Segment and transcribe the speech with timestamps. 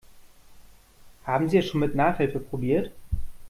[1.25, 2.89] Haben Sie es schon mit Nachhilfe probiert?